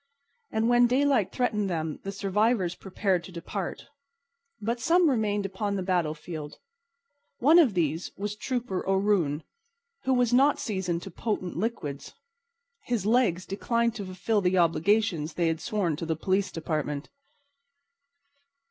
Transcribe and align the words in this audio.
And 0.49 0.67
when 0.67 0.87
daylight 0.87 1.31
threatened 1.31 1.69
them 1.69 1.99
the 2.01 2.11
survivors 2.11 2.73
prepared 2.73 3.23
to 3.25 3.31
depart. 3.31 3.85
But 4.59 4.79
some 4.79 5.07
remained 5.11 5.45
upon 5.45 5.75
the 5.75 5.83
battlefield. 5.83 6.57
One 7.37 7.59
of 7.59 7.75
these 7.75 8.09
was 8.17 8.35
Trooper 8.35 8.83
O'Roon, 8.89 9.43
who 10.05 10.15
was 10.15 10.33
not 10.33 10.57
seasoned 10.57 11.03
to 11.03 11.11
potent 11.11 11.55
liquids. 11.55 12.15
His 12.85 13.05
legs 13.05 13.45
declined 13.45 13.93
to 13.93 14.05
fulfil 14.05 14.41
the 14.41 14.57
obligations 14.57 15.35
they 15.35 15.49
had 15.49 15.61
sworn 15.61 15.95
to 15.97 16.07
the 16.07 16.15
police 16.15 16.51
department. 16.51 17.11